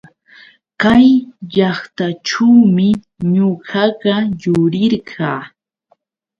[0.81, 1.07] Kay
[1.53, 2.87] llaqtaćhuumi
[3.33, 5.41] ñuqaqa yurirqaa.